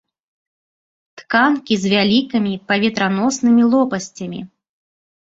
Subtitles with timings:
[1.19, 4.41] Тканкі з вялікімі паветраноснымі лопасцямі.